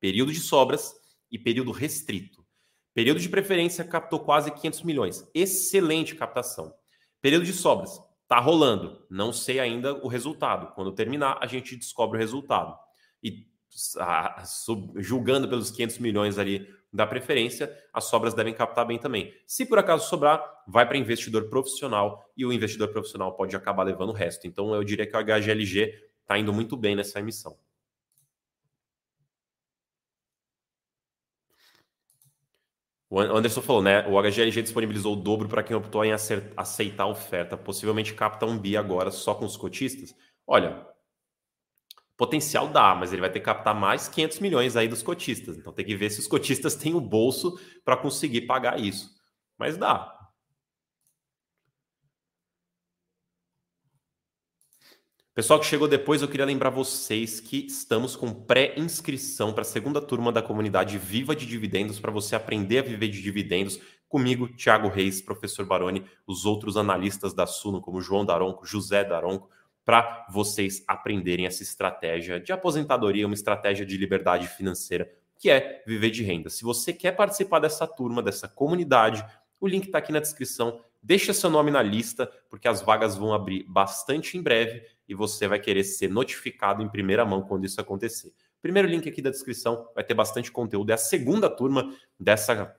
período 0.00 0.32
de 0.32 0.40
sobras 0.40 0.94
e 1.30 1.38
período 1.38 1.70
restrito. 1.70 2.44
Período 2.92 3.20
de 3.20 3.28
preferência 3.28 3.84
captou 3.84 4.20
quase 4.20 4.50
500 4.50 4.82
milhões. 4.82 5.30
Excelente 5.32 6.16
captação. 6.16 6.74
Período 7.20 7.44
de 7.44 7.52
sobras, 7.52 8.00
Tá 8.30 8.38
rolando. 8.38 9.04
Não 9.10 9.32
sei 9.32 9.58
ainda 9.58 9.92
o 9.92 10.06
resultado. 10.06 10.72
Quando 10.76 10.92
terminar, 10.92 11.38
a 11.42 11.48
gente 11.48 11.74
descobre 11.74 12.16
o 12.16 12.20
resultado. 12.20 12.78
E 13.20 13.44
a, 13.98 14.44
sub, 14.44 15.02
julgando 15.02 15.48
pelos 15.48 15.72
500 15.72 15.98
milhões 15.98 16.38
ali 16.38 16.64
da 16.92 17.06
preferência, 17.06 17.72
as 17.92 18.04
sobras 18.04 18.34
devem 18.34 18.52
captar 18.52 18.86
bem 18.86 18.98
também. 18.98 19.32
Se 19.46 19.64
por 19.64 19.78
acaso 19.78 20.08
sobrar, 20.08 20.42
vai 20.66 20.86
para 20.86 20.96
investidor 20.96 21.48
profissional 21.48 22.28
e 22.36 22.44
o 22.44 22.52
investidor 22.52 22.88
profissional 22.88 23.34
pode 23.34 23.54
acabar 23.54 23.84
levando 23.84 24.10
o 24.10 24.14
resto. 24.14 24.46
Então 24.46 24.74
eu 24.74 24.82
diria 24.82 25.06
que 25.06 25.16
o 25.16 25.24
HGLG 25.24 25.94
está 26.22 26.38
indo 26.38 26.52
muito 26.52 26.76
bem 26.76 26.96
nessa 26.96 27.20
emissão. 27.20 27.56
O 33.08 33.18
Anderson 33.20 33.60
falou, 33.60 33.82
né? 33.82 34.06
O 34.06 34.20
HGLG 34.22 34.62
disponibilizou 34.62 35.14
o 35.14 35.16
dobro 35.16 35.48
para 35.48 35.64
quem 35.64 35.74
optou 35.74 36.04
em 36.04 36.12
aceitar 36.12 37.02
a 37.04 37.08
oferta. 37.08 37.56
Possivelmente 37.56 38.14
capta 38.14 38.46
um 38.46 38.56
bi 38.56 38.76
agora 38.76 39.10
só 39.10 39.34
com 39.34 39.44
os 39.44 39.56
cotistas. 39.56 40.14
Olha, 40.46 40.86
potencial 42.20 42.68
dá, 42.68 42.94
mas 42.94 43.14
ele 43.14 43.22
vai 43.22 43.30
ter 43.30 43.38
que 43.38 43.46
captar 43.46 43.74
mais 43.74 44.06
500 44.06 44.40
milhões 44.40 44.76
aí 44.76 44.86
dos 44.86 45.02
cotistas. 45.02 45.56
Então 45.56 45.72
tem 45.72 45.86
que 45.86 45.96
ver 45.96 46.10
se 46.10 46.20
os 46.20 46.26
cotistas 46.26 46.74
têm 46.74 46.94
o 46.94 47.00
bolso 47.00 47.58
para 47.82 47.96
conseguir 47.96 48.42
pagar 48.42 48.78
isso. 48.78 49.10
Mas 49.56 49.78
dá. 49.78 50.14
Pessoal 55.34 55.58
que 55.58 55.64
chegou 55.64 55.88
depois, 55.88 56.20
eu 56.20 56.28
queria 56.28 56.44
lembrar 56.44 56.68
vocês 56.68 57.40
que 57.40 57.64
estamos 57.64 58.14
com 58.14 58.34
pré-inscrição 58.34 59.54
para 59.54 59.62
a 59.62 59.64
segunda 59.64 60.02
turma 60.02 60.30
da 60.30 60.42
comunidade 60.42 60.98
Viva 60.98 61.34
de 61.34 61.46
Dividendos, 61.46 61.98
para 61.98 62.12
você 62.12 62.36
aprender 62.36 62.80
a 62.80 62.82
viver 62.82 63.08
de 63.08 63.22
dividendos 63.22 63.80
comigo, 64.06 64.46
Thiago 64.46 64.88
Reis, 64.88 65.22
professor 65.22 65.64
Baroni, 65.64 66.04
os 66.26 66.44
outros 66.44 66.76
analistas 66.76 67.32
da 67.32 67.46
Suno, 67.46 67.80
como 67.80 68.02
João 68.02 68.26
Daronco, 68.26 68.66
José 68.66 69.04
Daronco, 69.04 69.48
para 69.84 70.26
vocês 70.30 70.84
aprenderem 70.86 71.46
essa 71.46 71.62
estratégia 71.62 72.38
de 72.38 72.52
aposentadoria, 72.52 73.26
uma 73.26 73.34
estratégia 73.34 73.84
de 73.84 73.96
liberdade 73.96 74.46
financeira, 74.48 75.10
que 75.38 75.50
é 75.50 75.82
viver 75.86 76.10
de 76.10 76.22
renda. 76.22 76.50
Se 76.50 76.62
você 76.62 76.92
quer 76.92 77.12
participar 77.12 77.60
dessa 77.60 77.86
turma, 77.86 78.22
dessa 78.22 78.46
comunidade, 78.46 79.24
o 79.58 79.66
link 79.66 79.86
está 79.86 79.98
aqui 79.98 80.12
na 80.12 80.20
descrição. 80.20 80.80
Deixa 81.02 81.32
seu 81.32 81.48
nome 81.48 81.70
na 81.70 81.82
lista, 81.82 82.30
porque 82.48 82.68
as 82.68 82.82
vagas 82.82 83.16
vão 83.16 83.32
abrir 83.32 83.64
bastante 83.66 84.36
em 84.36 84.42
breve 84.42 84.84
e 85.08 85.14
você 85.14 85.48
vai 85.48 85.58
querer 85.58 85.82
ser 85.84 86.08
notificado 86.08 86.82
em 86.82 86.88
primeira 86.88 87.24
mão 87.24 87.42
quando 87.42 87.64
isso 87.64 87.80
acontecer. 87.80 88.32
Primeiro 88.60 88.86
link 88.86 89.08
aqui 89.08 89.22
da 89.22 89.30
descrição 89.30 89.88
vai 89.94 90.04
ter 90.04 90.12
bastante 90.12 90.52
conteúdo. 90.52 90.90
É 90.90 90.94
a 90.94 90.98
segunda 90.98 91.48
turma 91.48 91.94
dessa 92.18 92.76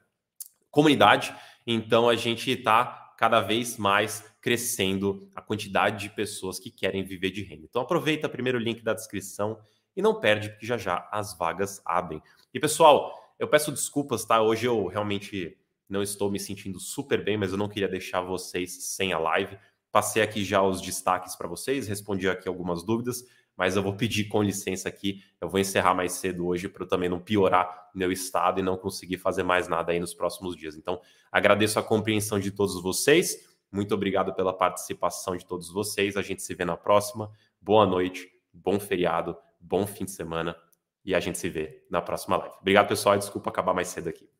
comunidade, 0.69 1.35
então 1.65 2.07
a 2.07 2.15
gente 2.15 2.51
está 2.51 3.00
cada 3.21 3.39
vez 3.39 3.77
mais 3.77 4.25
crescendo 4.41 5.29
a 5.35 5.43
quantidade 5.43 6.07
de 6.07 6.15
pessoas 6.15 6.57
que 6.57 6.71
querem 6.71 7.03
viver 7.03 7.29
de 7.29 7.43
renda. 7.43 7.67
Então 7.69 7.83
aproveita 7.83 8.25
o 8.25 8.29
primeiro 8.31 8.57
link 8.57 8.81
da 8.81 8.95
descrição 8.95 9.59
e 9.95 10.01
não 10.01 10.19
perde, 10.19 10.49
porque 10.49 10.65
já 10.65 10.75
já 10.75 11.07
as 11.11 11.37
vagas 11.37 11.79
abrem. 11.85 12.19
E 12.51 12.59
pessoal, 12.59 13.13
eu 13.37 13.47
peço 13.47 13.71
desculpas, 13.71 14.25
tá? 14.25 14.41
Hoje 14.41 14.65
eu 14.65 14.87
realmente 14.87 15.55
não 15.87 16.01
estou 16.01 16.31
me 16.31 16.39
sentindo 16.39 16.79
super 16.79 17.23
bem, 17.23 17.37
mas 17.37 17.51
eu 17.51 17.59
não 17.59 17.69
queria 17.69 17.87
deixar 17.87 18.21
vocês 18.21 18.85
sem 18.85 19.13
a 19.13 19.19
live. 19.19 19.55
Passei 19.91 20.23
aqui 20.23 20.43
já 20.43 20.63
os 20.63 20.81
destaques 20.81 21.35
para 21.35 21.47
vocês, 21.47 21.87
respondi 21.87 22.27
aqui 22.27 22.47
algumas 22.47 22.81
dúvidas, 22.83 23.23
mas 23.57 23.75
eu 23.75 23.83
vou 23.83 23.95
pedir 23.95 24.25
com 24.25 24.41
licença 24.41 24.89
aqui. 24.89 25.23
Eu 25.39 25.49
vou 25.49 25.59
encerrar 25.59 25.93
mais 25.93 26.13
cedo 26.13 26.47
hoje 26.47 26.67
para 26.67 26.83
eu 26.83 26.87
também 26.87 27.09
não 27.09 27.19
piorar 27.19 27.89
meu 27.93 28.11
estado 28.11 28.59
e 28.59 28.63
não 28.63 28.77
conseguir 28.77 29.17
fazer 29.17 29.43
mais 29.43 29.67
nada 29.67 29.91
aí 29.91 29.99
nos 29.99 30.13
próximos 30.13 30.55
dias. 30.55 30.75
Então, 30.75 30.99
agradeço 31.31 31.77
a 31.79 31.83
compreensão 31.83 32.39
de 32.39 32.51
todos 32.51 32.81
vocês. 32.81 33.37
Muito 33.71 33.93
obrigado 33.93 34.33
pela 34.33 34.53
participação 34.53 35.35
de 35.35 35.45
todos 35.45 35.69
vocês. 35.71 36.17
A 36.17 36.21
gente 36.21 36.41
se 36.41 36.53
vê 36.53 36.65
na 36.65 36.75
próxima. 36.75 37.31
Boa 37.61 37.85
noite, 37.85 38.27
bom 38.53 38.79
feriado, 38.79 39.37
bom 39.59 39.85
fim 39.85 40.05
de 40.05 40.11
semana 40.11 40.55
e 41.03 41.15
a 41.15 41.19
gente 41.19 41.37
se 41.37 41.49
vê 41.49 41.83
na 41.89 42.01
próxima 42.01 42.37
live. 42.37 42.55
Obrigado, 42.61 42.87
pessoal. 42.87 43.17
Desculpa 43.17 43.49
acabar 43.49 43.73
mais 43.73 43.87
cedo 43.87 44.09
aqui. 44.09 44.30